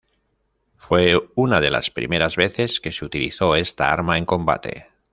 Fue 0.77 1.29
una 1.35 1.61
de 1.61 1.69
las 1.69 1.91
primeras 1.91 2.35
veces 2.35 2.79
que 2.81 2.91
se 2.91 3.05
utilizó 3.05 3.55
esta 3.55 3.93
arma 3.93 4.17
en 4.17 4.25
combate. 4.25 4.87